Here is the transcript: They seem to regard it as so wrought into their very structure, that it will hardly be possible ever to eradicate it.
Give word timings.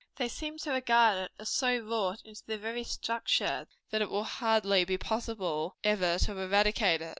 They 0.15 0.29
seem 0.29 0.57
to 0.57 0.71
regard 0.71 1.25
it 1.25 1.31
as 1.37 1.49
so 1.49 1.77
wrought 1.77 2.23
into 2.25 2.41
their 2.47 2.57
very 2.57 2.83
structure, 2.83 3.67
that 3.91 4.01
it 4.01 4.09
will 4.09 4.23
hardly 4.23 4.83
be 4.83 4.97
possible 4.97 5.75
ever 5.83 6.17
to 6.17 6.35
eradicate 6.39 7.03
it. 7.03 7.09